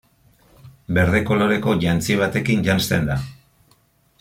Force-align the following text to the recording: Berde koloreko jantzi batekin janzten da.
Berde 0.97 1.21
koloreko 1.27 1.75
jantzi 1.85 2.17
batekin 2.23 2.65
janzten 2.71 3.09
da. 3.13 3.21